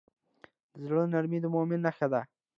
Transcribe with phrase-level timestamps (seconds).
[0.73, 2.21] د زړه نرمي د مؤمن نښه ده.